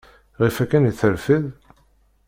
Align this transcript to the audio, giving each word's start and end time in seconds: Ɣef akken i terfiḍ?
Ɣef 0.41 0.55
akken 0.63 0.89
i 0.89 0.93
terfiḍ? 0.99 1.45